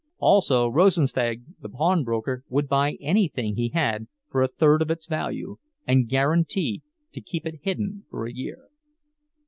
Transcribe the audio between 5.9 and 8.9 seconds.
guarantee to keep it hidden for a year.